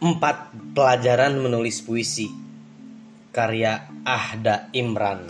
Empat 0.00 0.56
pelajaran 0.72 1.36
menulis 1.36 1.84
puisi. 1.84 2.24
Karya 3.36 4.00
Ahda 4.00 4.72
Imran. 4.72 5.28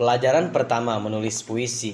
Pelajaran 0.00 0.48
pertama 0.48 0.96
menulis 0.96 1.44
puisi. 1.44 1.92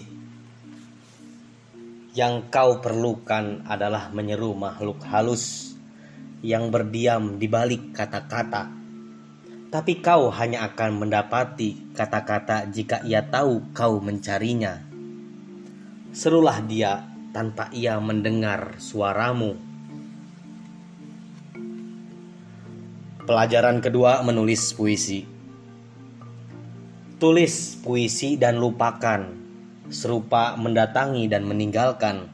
Yang 2.15 2.55
kau 2.55 2.79
perlukan 2.79 3.67
adalah 3.67 4.15
menyeru 4.15 4.55
makhluk 4.55 5.03
halus 5.11 5.75
Yang 6.39 6.65
berdiam 6.71 7.43
di 7.43 7.51
balik 7.51 7.99
kata-kata. 7.99 8.71
Tapi 9.75 9.93
kau 9.99 10.31
hanya 10.39 10.71
akan 10.71 11.03
mendapati 11.03 11.99
kata-kata 11.99 12.71
jika 12.71 13.03
ia 13.03 13.27
tahu 13.27 13.75
kau 13.75 13.99
mencarinya. 13.99 14.87
Serulah 16.15 16.63
dia 16.63 17.18
tanpa 17.39 17.71
ia 17.71 18.03
mendengar 18.03 18.75
suaramu. 18.83 19.55
Pelajaran 23.23 23.79
kedua 23.79 24.27
menulis 24.27 24.75
puisi. 24.75 25.23
Tulis 27.23 27.79
puisi 27.79 28.35
dan 28.35 28.59
lupakan, 28.59 29.31
serupa 29.87 30.59
mendatangi 30.59 31.31
dan 31.31 31.47
meninggalkan. 31.47 32.27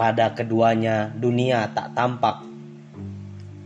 Pada 0.00 0.32
keduanya 0.32 1.12
dunia 1.12 1.68
tak 1.76 1.92
tampak, 1.92 2.40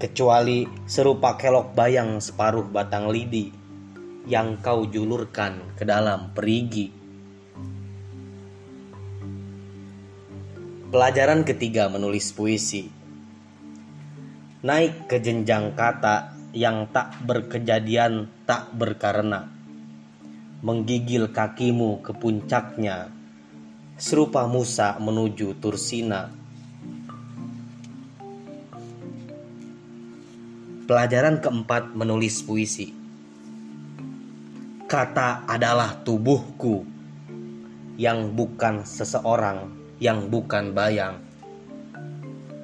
kecuali 0.03 0.67
serupa 0.91 1.39
kelok 1.39 1.71
bayang 1.79 2.19
separuh 2.19 2.67
batang 2.67 3.15
lidi 3.15 3.55
yang 4.27 4.59
kau 4.59 4.91
julurkan 4.91 5.63
ke 5.79 5.87
dalam 5.87 6.35
perigi. 6.35 7.06
Pelajaran 10.97 11.45
ketiga 11.45 11.93
menulis 11.93 12.33
puisi. 12.33 12.89
Naik 14.65 15.13
ke 15.13 15.21
jenjang 15.21 15.77
kata 15.77 16.33
yang 16.57 16.89
tak 16.89 17.21
berkejadian 17.21 18.33
tak 18.49 18.73
berkarena. 18.73 19.45
Menggigil 20.65 21.29
kakimu 21.37 22.01
ke 22.01 22.17
puncaknya. 22.17 23.13
Serupa 24.01 24.49
Musa 24.49 24.97
menuju 24.97 25.61
Tursina. 25.61 26.33
Pelajaran 30.89 31.45
keempat 31.45 31.93
menulis 31.93 32.41
puisi. 32.41 32.97
Kata 34.89 35.45
adalah 35.45 36.01
tubuhku 36.01 36.89
yang 38.01 38.33
bukan 38.33 38.89
seseorang 38.89 39.85
yang 40.03 40.29
bukan 40.29 40.77
bayang. 40.77 41.23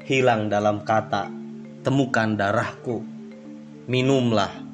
Hilang 0.05 0.50
dalam 0.52 0.84
kata, 0.84 1.30
temukan 1.80 2.36
darahku, 2.36 3.00
minumlah 3.88 4.72